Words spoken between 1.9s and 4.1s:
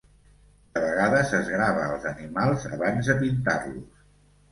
els animals abans de pintar-los.